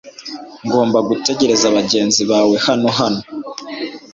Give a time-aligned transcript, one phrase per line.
[0.65, 3.21] Ngomba gutegereza bagenzi bawe hano hano.